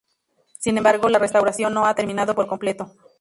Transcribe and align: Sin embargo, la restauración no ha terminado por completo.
Sin 0.57 0.79
embargo, 0.79 1.09
la 1.09 1.19
restauración 1.19 1.75
no 1.75 1.85
ha 1.85 1.93
terminado 1.93 2.33
por 2.33 2.47
completo. 2.47 2.91